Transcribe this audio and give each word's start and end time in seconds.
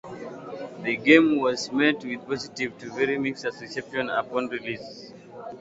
The 0.79 0.97
game 0.97 1.37
was 1.39 1.71
met 1.71 2.03
with 2.03 2.27
positive 2.27 2.75
to 2.79 2.91
very 2.91 3.19
mixed 3.19 3.45
reception 3.45 4.09
upon 4.09 4.47
release. 4.47 5.13